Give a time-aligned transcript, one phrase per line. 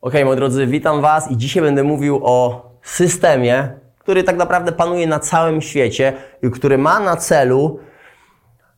[0.00, 5.06] Ok, moi drodzy, witam Was i dzisiaj będę mówił o systemie, który tak naprawdę panuje
[5.06, 7.78] na całym świecie i który ma na celu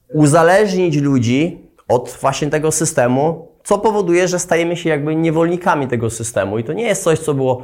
[0.09, 6.59] uzależnić ludzi od właśnie tego systemu, co powoduje, że stajemy się jakby niewolnikami tego systemu.
[6.59, 7.63] I to nie jest coś, co było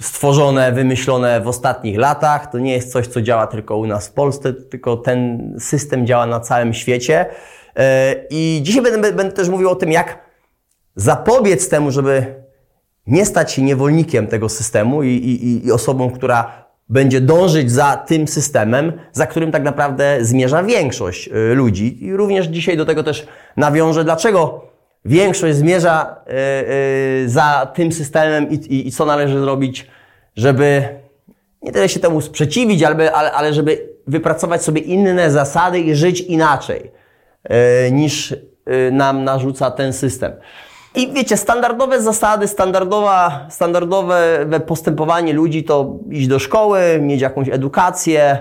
[0.00, 2.50] stworzone, wymyślone w ostatnich latach.
[2.50, 6.26] To nie jest coś, co działa tylko u nas w Polsce, tylko ten system działa
[6.26, 7.26] na całym świecie.
[7.76, 10.18] E, I dzisiaj będę, będę też mówił o tym, jak
[10.96, 12.45] zapobiec temu, żeby
[13.06, 18.28] nie stać się niewolnikiem tego systemu i, i, i osobą, która będzie dążyć za tym
[18.28, 22.04] systemem, za którym tak naprawdę zmierza większość y, ludzi.
[22.04, 23.26] I również dzisiaj do tego też
[23.56, 24.64] nawiążę, dlaczego
[25.04, 26.32] większość zmierza y,
[27.24, 29.86] y, za tym systemem i, i co należy zrobić,
[30.36, 30.88] żeby
[31.62, 36.90] nie tyle się temu sprzeciwić, ale, ale żeby wypracować sobie inne zasady i żyć inaczej
[37.92, 38.34] niż
[38.92, 40.32] nam narzuca ten system.
[40.96, 48.38] I wiecie, standardowe zasady, standardowa, standardowe postępowanie ludzi to iść do szkoły, mieć jakąś edukację,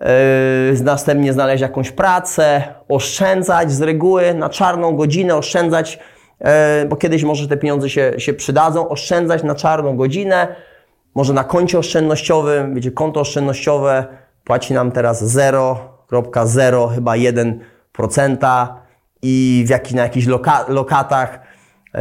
[0.00, 5.98] yy, następnie znaleźć jakąś pracę, oszczędzać z reguły na czarną godzinę, oszczędzać,
[6.40, 6.48] yy,
[6.88, 10.48] bo kiedyś może te pieniądze się, się przydadzą, oszczędzać na czarną godzinę,
[11.14, 14.04] może na koncie oszczędnościowym, wiecie, konto oszczędnościowe
[14.44, 18.66] płaci nam teraz 0,0 chyba 1%
[19.22, 21.53] i w jak, na jakichś loka, lokatach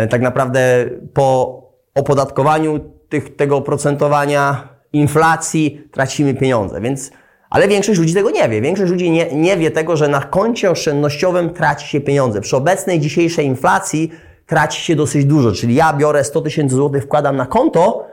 [0.09, 1.59] tak naprawdę po
[1.95, 7.11] opodatkowaniu tych, tego oprocentowania, inflacji tracimy pieniądze, więc
[7.53, 8.61] ale większość ludzi tego nie wie.
[8.61, 12.41] Większość ludzi nie, nie wie tego, że na koncie oszczędnościowym traci się pieniądze.
[12.41, 14.11] Przy obecnej dzisiejszej inflacji
[14.45, 15.51] traci się dosyć dużo.
[15.51, 18.07] Czyli ja biorę 100 tysięcy złotych, wkładam na konto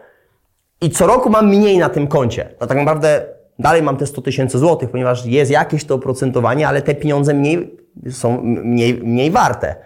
[0.81, 2.49] i co roku mam mniej na tym koncie.
[2.61, 3.27] No tak naprawdę
[3.59, 7.79] dalej mam te 100 tysięcy złotych, ponieważ jest jakieś to oprocentowanie, ale te pieniądze mniej
[8.11, 9.77] są mniej, mniej warte.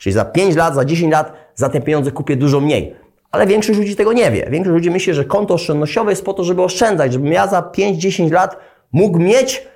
[0.00, 2.96] Czyli za 5 lat, za 10 lat za te pieniądze kupię dużo mniej.
[3.30, 4.46] Ale większość ludzi tego nie wie.
[4.50, 8.32] Większość ludzi myśli, że konto oszczędnościowe jest po to, żeby oszczędzać, żebym ja za 5-10
[8.32, 8.56] lat
[8.92, 9.66] mógł mieć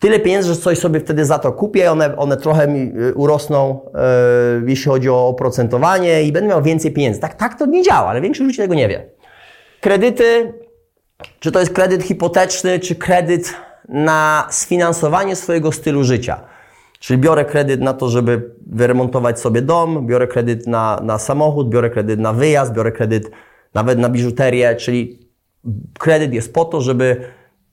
[0.00, 3.80] tyle pieniędzy, że coś sobie wtedy za to kupię, one, one trochę mi y, urosną,
[4.62, 7.20] yy, jeśli chodzi o oprocentowanie i będę miał więcej pieniędzy.
[7.20, 9.06] Tak, tak to nie działa, ale większość ludzi tego nie wie.
[9.80, 10.52] Kredyty,
[11.40, 13.54] czy to jest kredyt hipoteczny, czy kredyt
[13.88, 16.40] na sfinansowanie swojego stylu życia.
[17.00, 21.90] Czyli biorę kredyt na to, żeby wyremontować sobie dom, biorę kredyt na, na samochód, biorę
[21.90, 23.30] kredyt na wyjazd, biorę kredyt
[23.74, 25.18] nawet na biżuterię, czyli
[25.98, 27.16] kredyt jest po to, żeby,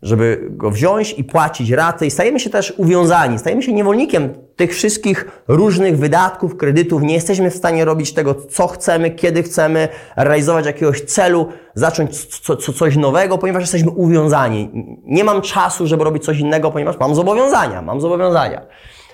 [0.02, 4.74] żeby go wziąć i płacić raty i stajemy się też uwiązani, stajemy się niewolnikiem tych
[4.74, 7.02] wszystkich różnych wydatków, kredytów.
[7.02, 12.58] Nie jesteśmy w stanie robić tego, co chcemy, kiedy chcemy, realizować jakiegoś celu, zacząć co,
[12.58, 14.70] co, coś nowego, ponieważ jesteśmy uwiązani.
[15.06, 18.62] Nie mam czasu, żeby robić coś innego, ponieważ mam zobowiązania, mam zobowiązania.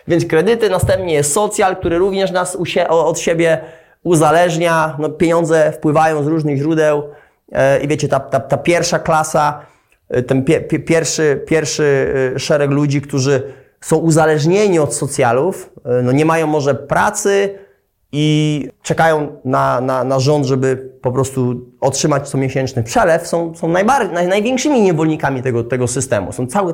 [0.08, 2.58] Więc kredyty, następnie jest socjal, który również nas
[2.90, 3.62] od siebie
[4.04, 4.96] uzależnia.
[5.00, 7.04] No, pieniądze wpływają z różnych źródeł
[7.52, 9.66] e, i wiecie, ta, ta, ta pierwsza klasa,
[10.10, 15.70] e, ten pie, pie, pierwszy, pierwszy e, szereg ludzi, którzy są uzależnieni od socjalów,
[16.04, 17.60] no nie mają może pracy
[18.12, 24.14] i czekają na, na, na rząd, żeby po prostu otrzymać comiesięczny przelew, są, są najbardziej,
[24.14, 26.32] naj, największymi niewolnikami tego, tego systemu.
[26.32, 26.74] Są całe,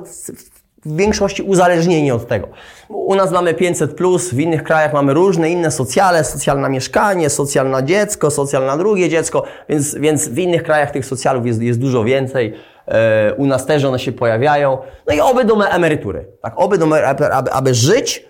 [0.85, 2.47] w większości uzależnieni od tego.
[2.89, 7.83] U nas mamy 500, plus, w innych krajach mamy różne inne socjale, socjalne mieszkanie, socjalne
[7.83, 12.53] dziecko, socjalne drugie dziecko, więc, więc w innych krajach tych socjalów jest, jest dużo więcej.
[12.87, 14.77] E, u nas też one się pojawiają.
[15.07, 16.25] No i oby do emerytury.
[16.41, 18.25] Tak, oby do aby, aby żyć,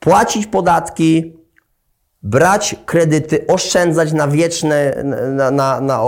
[0.00, 1.36] płacić podatki,
[2.22, 6.00] brać kredyty, oszczędzać na wieczne, na, na, na,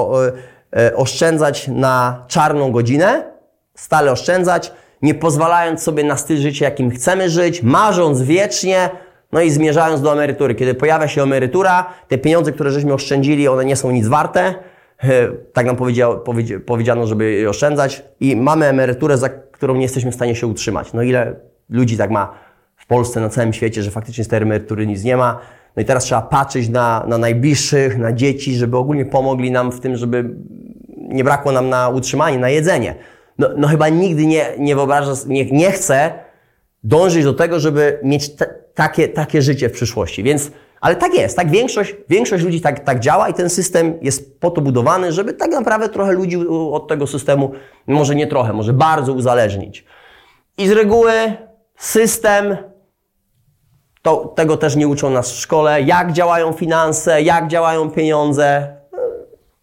[0.76, 3.32] e, oszczędzać na czarną godzinę,
[3.74, 4.72] stale oszczędzać,
[5.02, 8.90] nie pozwalając sobie na styl życia, jakim chcemy żyć, marząc wiecznie,
[9.32, 10.54] no i zmierzając do emerytury.
[10.54, 14.54] Kiedy pojawia się emerytura, te pieniądze, które żeśmy oszczędzili, one nie są nic warte.
[15.52, 15.76] Tak nam
[16.66, 20.92] powiedziano, żeby je oszczędzać i mamy emeryturę, za którą nie jesteśmy w stanie się utrzymać.
[20.92, 21.34] No ile
[21.70, 22.34] ludzi tak ma
[22.76, 25.38] w Polsce, na całym świecie, że faktycznie z tej emerytury nic nie ma.
[25.76, 29.80] No i teraz trzeba patrzeć na, na najbliższych, na dzieci, żeby ogólnie pomogli nam w
[29.80, 30.30] tym, żeby
[30.96, 32.94] nie brakło nam na utrzymanie, na jedzenie
[33.42, 36.12] no, no chyba nigdy nie, nie wyobraża, nie, nie chce
[36.84, 38.30] dążyć do tego, żeby mieć
[38.74, 40.22] takie, takie życie w przyszłości.
[40.22, 40.50] Więc,
[40.80, 44.50] ale tak jest, tak większość, większość ludzi tak, tak działa i ten system jest po
[44.50, 46.38] to budowany, żeby tak naprawdę trochę ludzi
[46.72, 47.52] od tego systemu,
[47.86, 49.84] może nie trochę, może bardzo uzależnić.
[50.58, 51.12] I z reguły
[51.76, 52.56] system,
[54.02, 58.76] to, tego też nie uczą nas w szkole, jak działają finanse, jak działają pieniądze.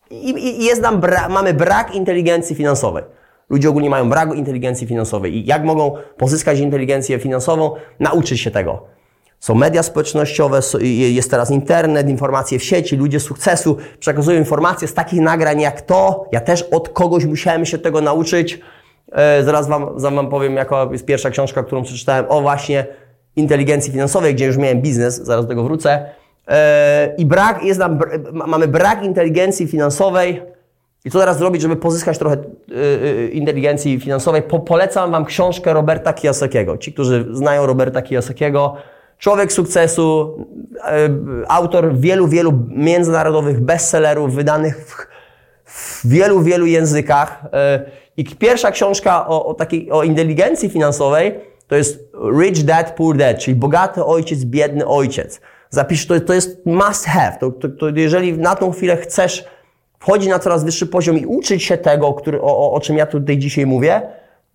[0.09, 3.03] I, i jest nam bra mamy brak inteligencji finansowej.
[3.49, 5.37] Ludzie ogólnie mają brak inteligencji finansowej.
[5.37, 7.71] I jak mogą pozyskać inteligencję finansową?
[7.99, 8.83] Nauczyć się tego.
[9.39, 15.21] Są media społecznościowe, jest teraz internet, informacje w sieci, ludzie sukcesu przekazują informacje z takich
[15.21, 16.25] nagrań jak to.
[16.31, 18.59] Ja też od kogoś musiałem się tego nauczyć.
[19.11, 22.85] E, zaraz wam, wam powiem, jaka jest pierwsza książka, którą przeczytałem o właśnie
[23.35, 26.05] inteligencji finansowej, gdzie już miałem biznes, zaraz do tego wrócę.
[26.47, 27.99] E, I brak, jest nam,
[28.31, 30.41] mamy brak inteligencji finansowej.
[31.05, 34.41] I co teraz zrobić, żeby pozyskać trochę e, inteligencji finansowej?
[34.41, 36.77] Po, polecam Wam książkę Roberta Kiyosakiego.
[36.77, 38.75] Ci, którzy znają Roberta Kiyosakiego,
[39.19, 40.37] Człowiek sukcesu,
[40.85, 41.09] e,
[41.47, 45.07] autor wielu, wielu międzynarodowych bestsellerów wydanych w,
[45.65, 47.45] w wielu, wielu językach.
[47.53, 47.81] E,
[48.17, 52.09] I pierwsza książka o, o takiej, o inteligencji finansowej to jest
[52.41, 55.41] Rich Dad, Poor Dad, czyli bogaty ojciec, biedny ojciec.
[55.69, 57.37] Zapisz, to, to jest must have.
[57.39, 59.45] To, to, to jeżeli na tą chwilę chcesz
[59.99, 63.37] wchodzić na coraz wyższy poziom i uczyć się tego, który, o, o czym ja tutaj
[63.37, 64.01] dzisiaj mówię,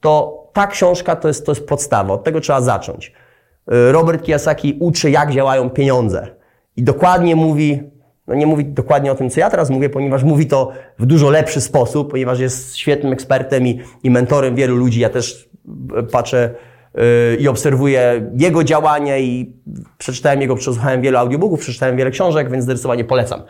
[0.01, 2.15] to ta książka to jest, to jest podstawa.
[2.15, 3.13] Od tego trzeba zacząć.
[3.73, 6.27] Y, Robert Kiyosaki uczy, jak działają pieniądze.
[6.77, 7.83] I dokładnie mówi,
[8.27, 11.31] no nie mówi dokładnie o tym, co ja teraz mówię, ponieważ mówi to w dużo
[11.31, 15.01] lepszy sposób, ponieważ jest świetnym ekspertem i, i mentorem wielu ludzi.
[15.01, 15.49] Ja też
[15.99, 16.55] y, patrzę
[16.95, 17.03] yy,
[17.37, 19.53] i obserwuję jego działanie i
[19.99, 23.43] przeczytałem jego, przesłuchałem wielu audiobooków, przeczytałem wiele książek, więc zdecydowanie polecam.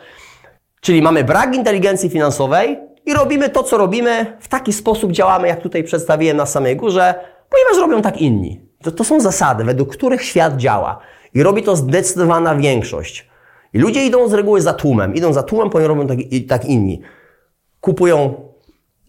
[0.85, 5.61] Czyli mamy brak inteligencji finansowej i robimy to, co robimy, w taki sposób działamy, jak
[5.61, 7.15] tutaj przedstawiłem na samej górze,
[7.49, 8.61] ponieważ robią tak inni.
[8.83, 10.99] To, to są zasady, według których świat działa.
[11.33, 13.29] I robi to zdecydowana większość.
[13.73, 15.15] I ludzie idą z reguły za tłumem.
[15.15, 16.17] Idą za tłumem, ponieważ robią tak,
[16.47, 17.01] tak inni.
[17.81, 18.33] Kupują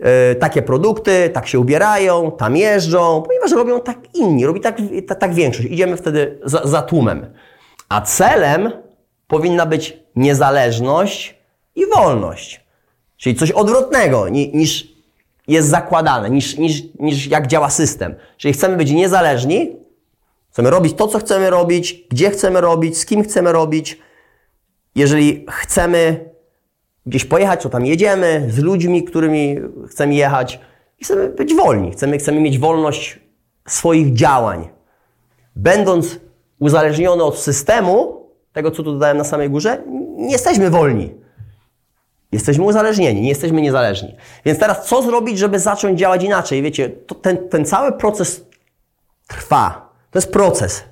[0.01, 4.77] e, takie produkty, tak się ubierają, tam jeżdżą, ponieważ robią tak inni, robi tak,
[5.09, 5.69] tak, tak większość.
[5.69, 7.27] Idziemy wtedy za, za tłumem.
[7.89, 8.71] A celem
[9.27, 11.36] powinna być niezależność
[11.77, 12.67] i wolność.
[13.17, 14.97] Czyli coś odwrotnego niż
[15.49, 18.15] jest zakładane, niż, niż, niż jak działa system.
[18.37, 19.77] Czyli chcemy być niezależni,
[20.51, 23.99] chcemy robić to, co chcemy robić, gdzie chcemy robić, z kim chcemy robić.
[24.95, 26.31] Jeżeli chcemy
[27.07, 29.57] gdzieś pojechać, to tam jedziemy, z ludźmi, którymi
[29.89, 30.61] chcemy jechać
[31.03, 31.91] chcemy być wolni.
[31.91, 33.21] Chcemy, chcemy mieć wolność
[33.69, 34.69] swoich działań.
[35.57, 36.21] Będąc
[36.59, 39.83] uzależniony od systemu, tego co tu dodałem na samej górze,
[40.17, 41.15] nie jesteśmy wolni.
[42.33, 44.17] Jesteśmy uzależnieni, nie jesteśmy niezależni.
[44.45, 46.63] Więc teraz co zrobić, żeby zacząć działać inaczej?
[46.63, 46.91] Wiecie,
[47.23, 48.45] ten, ten cały proces
[49.27, 49.89] trwa.
[50.11, 50.85] To jest proces.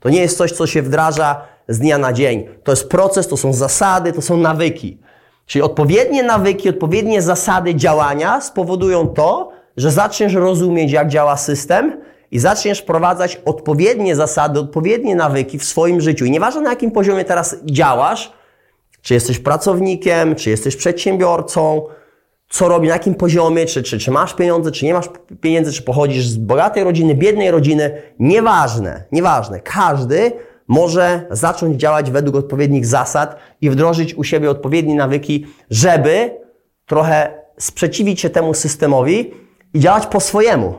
[0.00, 2.48] To nie jest coś, co się wdraża z dnia na dzień.
[2.64, 4.98] To jest proces, to są zasady, to są nawyki.
[5.46, 12.00] Czyli odpowiednie nawyki, odpowiednie zasady działania spowodują to, że zaczniesz rozumieć, jak działa system
[12.30, 16.24] i zaczniesz wprowadzać odpowiednie zasady, odpowiednie nawyki w swoim życiu.
[16.24, 18.32] I nieważne na jakim poziomie teraz działasz,
[19.04, 21.86] czy jesteś pracownikiem, czy jesteś przedsiębiorcą,
[22.48, 25.08] co robi, na jakim poziomie, czy, czy, czy masz pieniądze, czy nie masz
[25.40, 29.60] pieniędzy, czy pochodzisz z bogatej rodziny, biednej rodziny, nieważne, nieważne.
[29.60, 30.32] Każdy
[30.68, 36.40] może zacząć działać według odpowiednich zasad i wdrożyć u siebie odpowiednie nawyki, żeby
[36.86, 39.34] trochę sprzeciwić się temu systemowi
[39.74, 40.74] i działać po swojemu.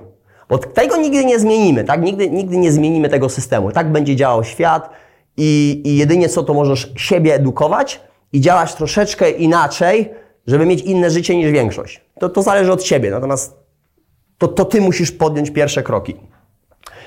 [0.49, 2.01] Bo tego nigdy nie zmienimy, tak?
[2.01, 3.71] Nigdy, nigdy nie zmienimy tego systemu.
[3.71, 4.89] Tak będzie działał świat
[5.37, 8.01] i, i jedynie co to możesz siebie edukować,
[8.33, 10.13] i działać troszeczkę inaczej,
[10.47, 12.01] żeby mieć inne życie niż większość.
[12.19, 13.53] To, to zależy od Ciebie, natomiast
[14.37, 16.15] to, to Ty musisz podjąć pierwsze kroki.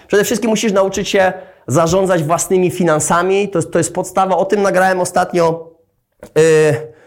[0.06, 1.32] Przede wszystkim musisz nauczyć się
[1.66, 3.48] zarządzać własnymi finansami.
[3.48, 4.36] To, to jest podstawa.
[4.36, 5.70] O tym nagrałem ostatnio.
[6.36, 6.98] Yy,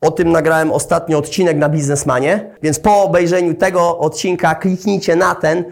[0.00, 5.64] o tym nagrałem ostatnio odcinek na Biznesmanie, więc po obejrzeniu tego odcinka kliknijcie na ten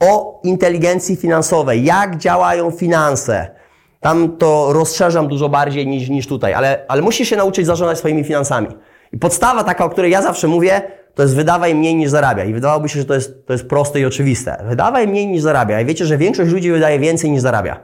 [0.00, 1.84] o inteligencji finansowej.
[1.84, 3.61] Jak działają finanse?
[4.02, 8.24] Tam to rozszerzam dużo bardziej niż, niż tutaj, ale, ale musisz się nauczyć zarządzać swoimi
[8.24, 8.68] finansami.
[9.12, 10.82] I podstawa taka, o której ja zawsze mówię,
[11.14, 12.44] to jest wydawaj mniej niż zarabia.
[12.44, 14.64] I wydawałoby się, że to jest, to jest proste i oczywiste.
[14.68, 15.80] Wydawaj mniej niż zarabia.
[15.80, 17.80] I wiecie, że większość ludzi wydaje więcej niż zarabia.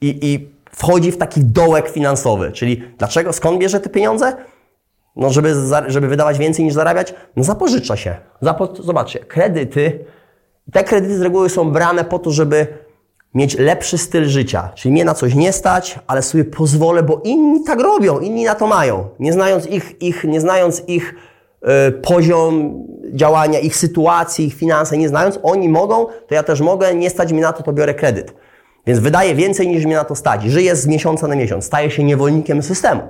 [0.00, 2.52] I, i wchodzi w taki dołek finansowy.
[2.52, 4.36] Czyli dlaczego, skąd bierze te pieniądze?
[5.16, 5.54] No, żeby,
[5.86, 7.14] żeby wydawać więcej niż zarabiać?
[7.36, 8.16] No, zapożycza się.
[8.40, 10.04] Zapo zobaczcie, kredyty.
[10.72, 12.83] Te kredyty z reguły są brane po to, żeby
[13.34, 14.72] mieć lepszy styl życia.
[14.74, 18.54] Czyli mnie na coś nie stać, ale sobie pozwolę, bo inni tak robią, inni na
[18.54, 19.08] to mają.
[19.18, 21.14] Nie znając ich, ich, nie znając ich
[21.88, 26.94] y, poziom działania, ich sytuacji, ich finanse, nie znając, oni mogą, to ja też mogę,
[26.94, 28.34] nie stać mi na to, to biorę kredyt.
[28.86, 30.42] Więc wydaję więcej niż mnie na to stać.
[30.42, 31.64] Żyję z miesiąca na miesiąc.
[31.64, 33.02] Staję się niewolnikiem systemu.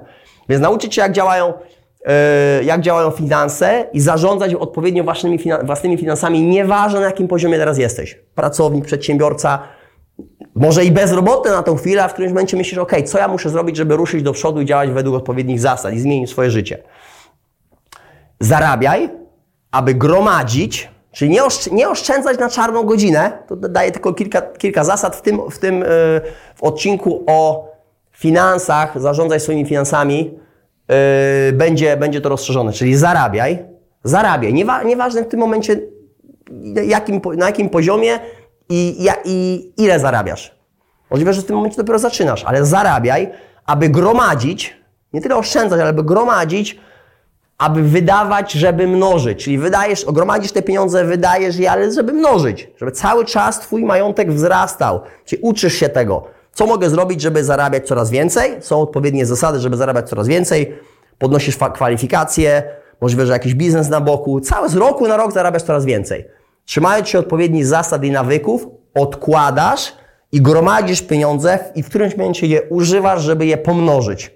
[0.48, 1.52] Więc nauczyć się, jak działają,
[2.58, 7.78] yy, jak działają finanse i zarządzać odpowiednio własnymi, własnymi finansami, nieważne na jakim poziomie teraz
[7.78, 8.18] jesteś.
[8.34, 9.58] Pracownik, przedsiębiorca,
[10.54, 13.50] może i bezrobotny na tą chwilę, a w którymś momencie myślisz, ok, co ja muszę
[13.50, 16.78] zrobić, żeby ruszyć do przodu i działać według odpowiednich zasad i zmienić swoje życie.
[18.40, 19.10] Zarabiaj,
[19.70, 23.38] aby gromadzić Czyli nie, oszcz nie oszczędzać na czarną godzinę.
[23.48, 25.86] To daje tylko kilka, kilka zasad w tym, w tym yy,
[26.54, 27.68] w odcinku o
[28.10, 30.38] finansach, zarządzaj swoimi finansami,
[30.88, 30.96] yy,
[31.52, 32.72] będzie, będzie to rozszerzone.
[32.72, 33.64] Czyli zarabiaj,
[34.04, 34.54] zarabiaj.
[34.54, 35.76] Niewa nieważne w tym momencie
[36.86, 38.18] jakim, na jakim poziomie
[38.68, 40.54] i, i ile zarabiasz.
[41.10, 43.32] Możliwe, że w tym momencie dopiero zaczynasz, ale zarabiaj,
[43.66, 44.76] aby gromadzić,
[45.12, 46.80] nie tyle oszczędzać, ale aby gromadzić,
[47.58, 49.44] aby wydawać, żeby mnożyć.
[49.44, 52.70] Czyli wydajesz, gromadzisz te pieniądze, wydajesz je, ale żeby mnożyć.
[52.76, 55.00] Żeby cały czas Twój majątek wzrastał.
[55.24, 56.24] Czyli uczysz się tego.
[56.52, 58.62] Co mogę zrobić, żeby zarabiać coraz więcej?
[58.62, 60.74] Są odpowiednie zasady, żeby zarabiać coraz więcej.
[61.18, 62.62] Podnosisz kwalifikacje,
[63.00, 64.40] możliwe, że jakiś biznes na boku.
[64.40, 66.24] Cały z roku na rok zarabiasz coraz więcej.
[66.64, 69.92] Trzymając się odpowiednich zasad i nawyków, odkładasz
[70.32, 74.30] i gromadzisz pieniądze i w którymś momencie je używasz, żeby je pomnożyć.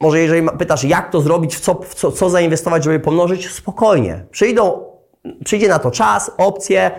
[0.00, 4.26] Może jeżeli pytasz, jak to zrobić, w co, w co, co zainwestować, żeby pomnożyć, spokojnie.
[4.30, 4.84] Przyjdą,
[5.44, 6.90] przyjdzie na to czas, opcje,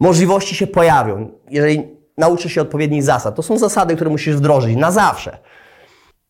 [0.00, 1.30] możliwości się pojawią.
[1.50, 3.34] Jeżeli nauczysz się odpowiednich zasad.
[3.34, 5.38] To są zasady, które musisz wdrożyć na zawsze.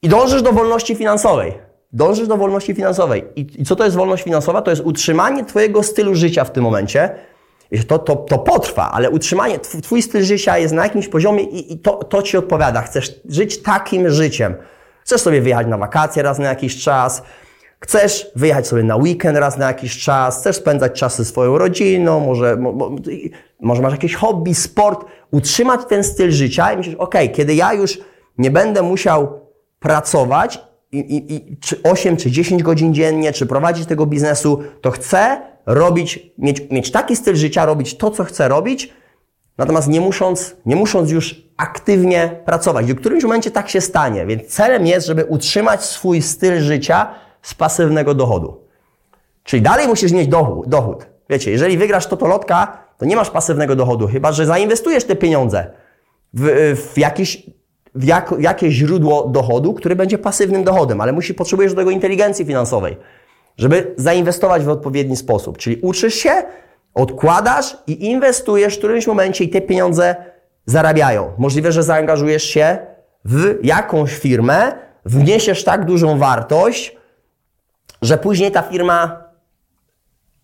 [0.02, 1.54] I dążysz do wolności finansowej.
[1.94, 3.24] Dążysz do wolności finansowej.
[3.36, 4.62] I, I, co to jest wolność finansowa?
[4.62, 7.10] To jest utrzymanie Twojego stylu życia w tym momencie.
[7.88, 11.78] To, to, to potrwa, ale utrzymanie, Twój styl życia jest na jakimś poziomie i, i
[11.78, 12.82] to, to Ci odpowiada.
[12.82, 14.54] Chcesz żyć takim życiem.
[15.02, 17.22] Chcesz sobie wyjechać na wakacje raz na jakiś czas,
[17.80, 22.20] chcesz wyjechać sobie na weekend raz na jakiś czas, chcesz spędzać czas ze swoją rodziną,
[22.20, 22.90] może, mo,
[23.60, 27.98] może masz jakieś hobby, sport, utrzymać ten styl życia i myślisz, ok, kiedy ja już
[28.38, 29.40] nie będę musiał
[29.80, 30.60] pracować
[30.94, 35.40] i, i, i, czy 8 czy 10 godzin dziennie, czy prowadzić tego biznesu, to chcę
[35.66, 38.92] robić, mieć, mieć taki styl życia, robić to, co chcę robić,
[39.58, 42.86] natomiast nie musząc, nie musząc już aktywnie pracować.
[42.86, 47.54] W którymś momencie tak się stanie, więc celem jest, żeby utrzymać swój styl życia z
[47.54, 48.64] pasywnego dochodu.
[49.44, 50.68] Czyli dalej musisz mieć dochód.
[50.68, 51.06] dochód.
[51.30, 55.70] Wiecie, jeżeli wygrasz totolotka, to nie masz pasywnego dochodu, chyba że zainwestujesz te pieniądze
[56.34, 57.50] w, w jakieś w,
[58.02, 62.44] jak, w jakieś źródło dochodu, który będzie pasywnym dochodem, ale musi, potrzebujesz do tego inteligencji
[62.44, 62.96] finansowej,
[63.56, 65.58] żeby zainwestować w odpowiedni sposób.
[65.58, 66.42] Czyli uczysz się,
[66.94, 70.16] odkładasz i inwestujesz w którymś momencie i te pieniądze
[70.66, 71.32] zarabiają.
[71.38, 72.78] Możliwe, że zaangażujesz się
[73.24, 74.72] w jakąś firmę,
[75.04, 76.96] wniesiesz tak dużą wartość,
[78.02, 79.24] że później ta firma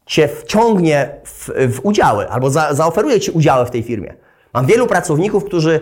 [0.06, 4.14] Cię wciągnie w, w udziały albo za, zaoferuje Ci udziały w tej firmie.
[4.54, 5.80] Mam wielu pracowników, którzy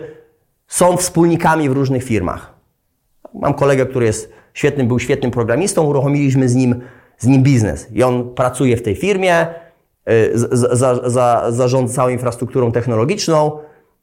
[0.69, 2.53] są wspólnikami w różnych firmach.
[3.33, 6.81] Mam kolegę, który jest świetnym, był świetnym programistą, uruchomiliśmy z nim,
[7.17, 7.87] z nim biznes.
[7.91, 9.47] I on pracuje w tej firmie,
[10.09, 13.59] y, za, za, za, zarządza całą infrastrukturą technologiczną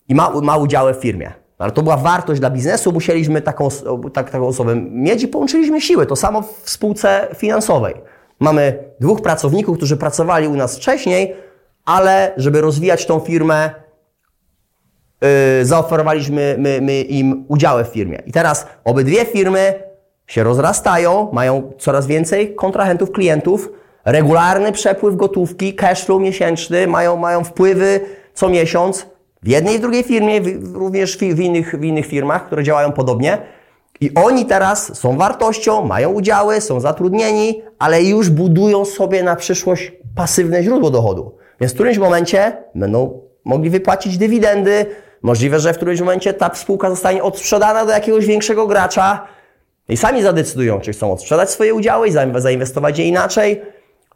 [0.08, 1.32] i ma, ma udziały w firmie.
[1.58, 3.68] Ale to była wartość dla biznesu, musieliśmy taką,
[4.12, 6.06] tak, taką osobę mieć i połączyliśmy siły.
[6.06, 7.94] To samo w spółce finansowej.
[8.40, 11.36] Mamy dwóch pracowników, którzy pracowali u nas wcześniej,
[11.84, 13.70] ale żeby rozwijać tą firmę,
[15.22, 18.22] yy, zaoferowaliśmy my, my im udziały w firmie.
[18.26, 19.74] I teraz obydwie firmy
[20.26, 23.72] się rozrastają, mają coraz więcej kontrahentów, klientów,
[24.04, 28.00] regularny przepływ gotówki, cashflow miesięczny, mają, mają wpływy
[28.34, 29.06] co miesiąc.
[29.42, 30.40] W jednej i drugiej firmie,
[30.72, 33.38] również w innych, w innych firmach, które działają podobnie.
[34.00, 39.92] I oni teraz są wartością, mają udziały, są zatrudnieni, ale już budują sobie na przyszłość
[40.14, 41.36] pasywne źródło dochodu.
[41.60, 44.86] Więc w którymś momencie będą mogli wypłacić dywidendy.
[45.26, 49.26] Możliwe, że w którymś momencie ta spółka zostanie odsprzedana do jakiegoś większego gracza
[49.88, 53.62] i sami zadecydują, czy chcą odsprzedać swoje udziały i zainwestować je inaczej,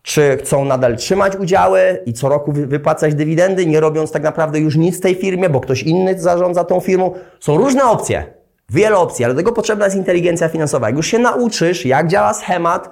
[0.02, 4.76] czy chcą nadal trzymać udziały i co roku wypłacać dywidendy, nie robiąc tak naprawdę już
[4.76, 7.14] nic w tej firmie, bo ktoś inny zarządza tą firmą.
[7.40, 8.25] Są różne opcje.
[8.69, 10.87] Wiele opcji, ale do tego potrzebna jest inteligencja finansowa.
[10.87, 12.90] Jak już się nauczysz, jak działa schemat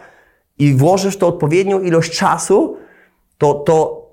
[0.58, 2.76] i włożysz to odpowiednią ilość czasu,
[3.38, 4.06] to, to,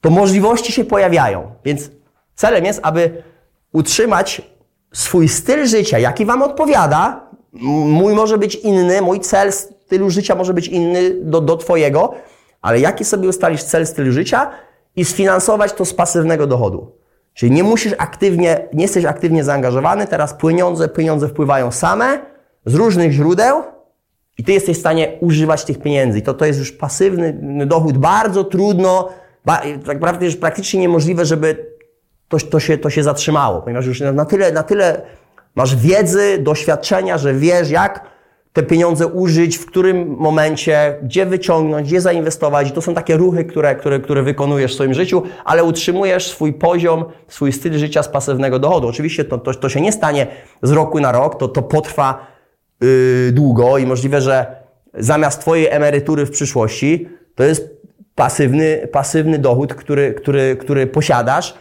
[0.00, 1.52] to możliwości się pojawiają.
[1.64, 1.90] Więc
[2.34, 3.22] celem jest, aby
[3.72, 4.42] utrzymać
[4.92, 7.30] swój styl życia, jaki Wam odpowiada.
[7.86, 12.14] Mój może być inny, mój cel stylu życia może być inny do, do Twojego,
[12.62, 14.50] ale jaki sobie ustalisz cel stylu życia
[14.96, 16.92] i sfinansować to z pasywnego dochodu.
[17.34, 22.18] Czyli nie musisz aktywnie, nie jesteś aktywnie zaangażowany, teraz pieniądze, pieniądze wpływają same
[22.66, 23.62] z różnych źródeł
[24.38, 26.18] i ty jesteś w stanie używać tych pieniędzy.
[26.18, 27.98] I to, to jest już pasywny dochód.
[27.98, 29.08] Bardzo trudno,
[29.44, 31.71] ba, tak naprawdę już praktycznie niemożliwe, żeby
[32.32, 35.02] to, to, się, to się zatrzymało, ponieważ już na tyle, na tyle
[35.54, 38.12] masz wiedzy, doświadczenia, że wiesz, jak
[38.52, 42.72] te pieniądze użyć, w którym momencie, gdzie wyciągnąć, gdzie zainwestować.
[42.72, 47.04] To są takie ruchy, które, które, które wykonujesz w swoim życiu, ale utrzymujesz swój poziom,
[47.28, 48.88] swój styl życia z pasywnego dochodu.
[48.88, 50.26] Oczywiście to, to, to się nie stanie
[50.62, 52.26] z roku na rok, to, to potrwa
[52.80, 54.56] yy, długo i możliwe, że
[54.94, 57.70] zamiast Twojej emerytury w przyszłości, to jest
[58.14, 61.54] pasywny, pasywny dochód, który, który, który posiadasz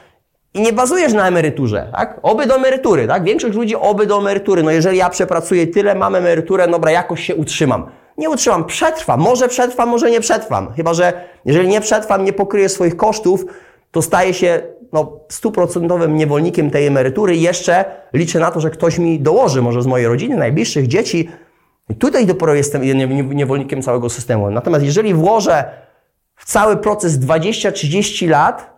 [0.53, 2.19] i nie bazujesz na emeryturze, tak?
[2.23, 3.23] Oby do emerytury, tak?
[3.23, 4.63] Większość ludzi oby do emerytury.
[4.63, 7.85] No jeżeli ja przepracuję tyle, mam emeryturę, dobra, jakoś się utrzymam.
[8.17, 9.19] Nie utrzymam, przetrwam.
[9.19, 10.73] Może przetrwam, może nie przetrwam.
[10.73, 11.13] Chyba, że
[11.45, 13.45] jeżeli nie przetrwam, nie pokryję swoich kosztów,
[13.91, 14.61] to staję się
[14.93, 19.81] no, stuprocentowym niewolnikiem tej emerytury i jeszcze liczę na to, że ktoś mi dołoży, może
[19.81, 21.29] z mojej rodziny, najbliższych, dzieci.
[21.89, 22.83] I tutaj dopiero jestem
[23.35, 24.51] niewolnikiem całego systemu.
[24.51, 25.63] Natomiast jeżeli włożę
[26.35, 28.70] w cały proces 20-30 lat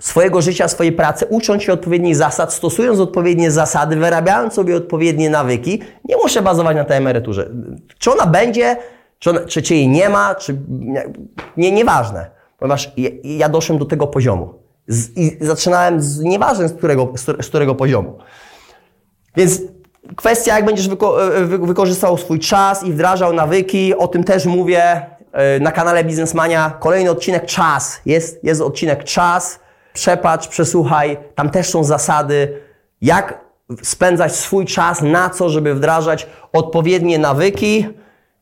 [0.00, 5.82] swojego życia, swojej pracy, ucząc się odpowiednich zasad, stosując odpowiednie zasady, wyrabiając sobie odpowiednie nawyki,
[6.04, 7.50] nie muszę bazować na tej emeryturze.
[7.98, 8.76] Czy ona będzie,
[9.18, 10.58] czy, ona, czy, czy jej nie ma, czy
[11.56, 12.30] nie, nieważne.
[12.58, 14.54] Ponieważ ja, ja doszłem do tego poziomu.
[14.88, 18.18] Z, I zaczynałem z nieważne z którego, z, z którego poziomu.
[19.36, 19.60] Więc
[20.16, 24.82] kwestia, jak będziesz wyko wy wykorzystał swój czas i wdrażał nawyki, o tym też mówię
[25.32, 26.76] e, na kanale Biznesmania.
[26.80, 28.00] Kolejny odcinek czas.
[28.06, 29.60] Jest, jest odcinek czas.
[29.98, 31.16] Przepatrz, przesłuchaj.
[31.34, 32.60] Tam też są zasady,
[33.00, 33.40] jak
[33.82, 37.88] spędzać swój czas na co, żeby wdrażać odpowiednie nawyki.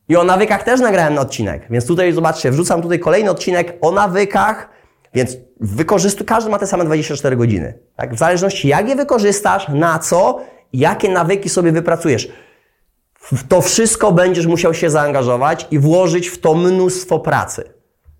[0.09, 1.67] I o nawykach też nagrałem na odcinek.
[1.69, 4.69] Więc tutaj zobaczcie, wrzucam tutaj kolejny odcinek o nawykach.
[5.13, 7.79] Więc wykorzystuj, każdy ma te same 24 godziny.
[7.95, 8.15] Tak?
[8.15, 10.39] W zależności jak je wykorzystasz, na co,
[10.73, 12.31] jakie nawyki sobie wypracujesz.
[13.13, 17.63] W to wszystko będziesz musiał się zaangażować i włożyć w to mnóstwo pracy.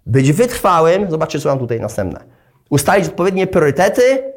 [0.05, 2.36] Być wytrwałym, zobaczcie co mam tutaj następne.
[2.69, 4.33] Ustalić odpowiednie priorytety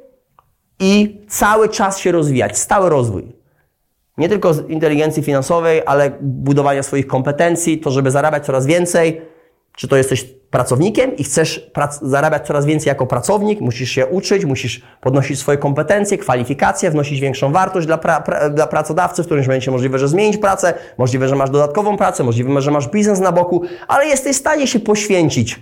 [0.80, 3.32] i cały czas się rozwijać, stały rozwój.
[4.18, 9.22] Nie tylko z inteligencji finansowej, ale budowania swoich kompetencji, to żeby zarabiać coraz więcej,
[9.76, 11.70] czy to jesteś pracownikiem i chcesz
[12.02, 17.52] zarabiać coraz więcej jako pracownik, musisz się uczyć, musisz podnosić swoje kompetencje, kwalifikacje, wnosić większą
[17.52, 21.37] wartość dla, pra pra dla pracodawcy, w którymś momencie możliwe, że zmienić pracę, możliwe, że
[21.37, 25.60] masz dodatkową pracę, możliwe, że masz biznes na boku, ale jesteś w stanie się poświęcić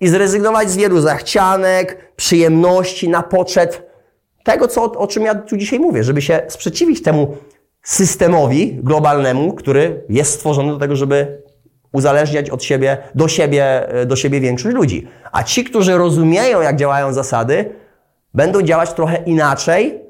[0.00, 3.90] i zrezygnować z wielu zachcianek, przyjemności na poczet
[4.44, 7.36] tego, co, o czym ja tu dzisiaj mówię, żeby się sprzeciwić temu
[7.82, 11.42] systemowi globalnemu, który jest stworzony do tego, żeby
[11.92, 15.08] uzależniać od siebie, do siebie, do siebie większość ludzi.
[15.32, 17.74] A ci, którzy rozumieją, jak działają zasady,
[18.34, 20.00] będą działać trochę inaczej,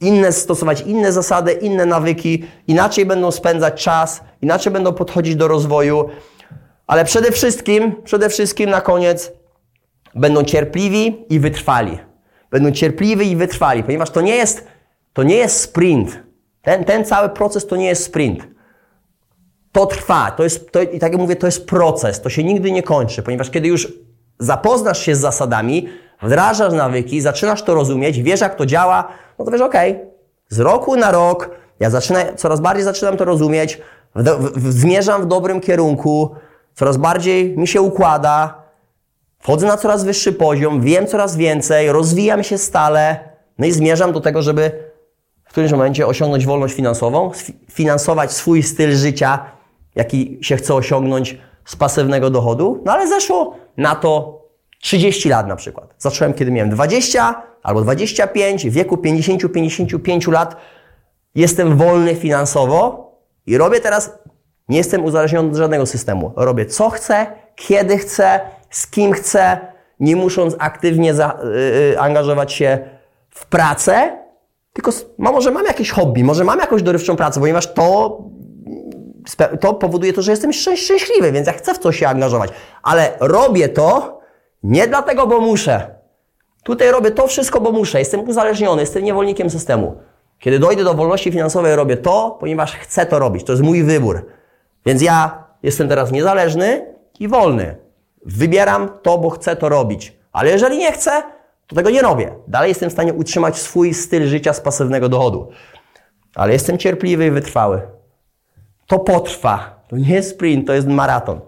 [0.00, 6.08] inne, stosować inne zasady, inne nawyki, inaczej będą spędzać czas, inaczej będą podchodzić do rozwoju,
[6.92, 9.32] ale przede wszystkim, przede wszystkim na koniec
[10.14, 11.98] będą cierpliwi i wytrwali.
[12.50, 14.66] Będą cierpliwi i wytrwali, ponieważ to nie jest,
[15.12, 16.22] to nie jest sprint.
[16.62, 18.48] Ten, ten cały proces to nie jest sprint.
[19.72, 22.72] To trwa, to jest, to, i tak jak mówię, to jest proces, to się nigdy
[22.72, 23.92] nie kończy, ponieważ kiedy już
[24.38, 25.88] zapoznasz się z zasadami,
[26.22, 30.00] wdrażasz nawyki, zaczynasz to rozumieć, wiesz jak to działa, no to wiesz, okej,
[30.48, 31.50] z roku na rok
[31.80, 33.80] ja zaczynam, coraz bardziej zaczynam to rozumieć,
[34.14, 36.34] w, w, zmierzam w dobrym kierunku,
[36.74, 38.62] coraz bardziej mi się układa,
[39.38, 44.20] wchodzę na coraz wyższy poziom, wiem coraz więcej, rozwijam się stale, no i zmierzam do
[44.20, 44.92] tego, żeby
[45.44, 47.30] w którymś momencie osiągnąć wolność finansową,
[47.70, 49.44] finansować swój styl życia,
[49.94, 54.42] jaki się chce osiągnąć z pasywnego dochodu, no ale zeszło na to
[54.80, 55.94] 30 lat na przykład.
[55.98, 60.56] Zacząłem, kiedy miałem 20 albo 25, w wieku 50-55 lat
[61.34, 63.12] jestem wolny finansowo
[63.46, 64.18] i robię teraz,
[64.72, 66.32] nie jestem uzależniony od żadnego systemu.
[66.36, 69.58] Robię co chcę, kiedy chcę, z kim chcę,
[70.00, 71.38] nie musząc aktywnie za,
[71.90, 72.78] yy, angażować się
[73.30, 74.18] w pracę,
[74.72, 78.18] tylko może mam jakieś hobby, może mam jakąś dorywczą pracę, ponieważ to
[79.60, 82.50] to powoduje to, że jestem szczęśliwy, więc ja chcę w coś się angażować.
[82.82, 84.20] Ale robię to
[84.62, 85.94] nie dlatego, bo muszę.
[86.64, 87.98] Tutaj robię to wszystko, bo muszę.
[87.98, 89.96] Jestem uzależniony, jestem niewolnikiem systemu.
[90.38, 93.44] Kiedy dojdę do wolności finansowej, robię to, ponieważ chcę to robić.
[93.44, 94.26] To jest mój wybór.
[94.86, 97.76] Więc ja jestem teraz niezależny i wolny.
[98.26, 100.16] Wybieram to, bo chcę to robić.
[100.32, 101.22] Ale jeżeli nie chcę,
[101.66, 102.34] to tego nie robię.
[102.48, 105.48] Dalej jestem w stanie utrzymać swój styl życia z pasywnego dochodu.
[106.34, 107.82] Ale jestem cierpliwy i wytrwały
[108.92, 109.82] to potrwa.
[109.88, 111.40] To nie jest sprint, to jest maraton.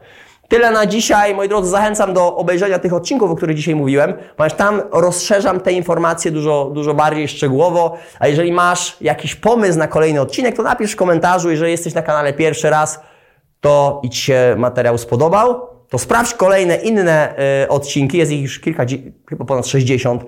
[0.49, 1.35] Tyle na dzisiaj.
[1.35, 5.73] Moi drodzy, zachęcam do obejrzenia tych odcinków, o których dzisiaj mówiłem, ponieważ tam rozszerzam te
[5.73, 7.97] informacje dużo, dużo bardziej szczegółowo.
[8.19, 11.51] A jeżeli masz jakiś pomysł na kolejny odcinek, to napisz w komentarzu.
[11.51, 13.01] Jeżeli jesteś na kanale pierwszy raz,
[13.65, 18.19] to i Ci się materiał spodobał, to sprawdź kolejne inne y, odcinki.
[18.19, 18.85] Jest ich już kilka,
[19.29, 20.23] chyba ponad 60.
[20.23, 20.27] Y,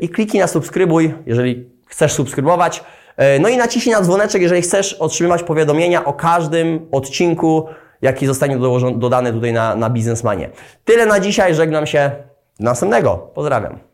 [0.00, 2.84] I kliknij na subskrybuj, jeżeli chcesz subskrybować.
[3.16, 7.66] E, no i naciśnij na dzwoneczek, jeżeli chcesz otrzymywać powiadomienia o każdym odcinku,
[8.02, 8.58] jaki zostanie
[8.96, 10.50] dodany tutaj na, na Biznesmanie.
[10.84, 12.10] Tyle na dzisiaj, żegnam się.
[12.60, 13.30] Do następnego.
[13.34, 13.87] Pozdrawiam.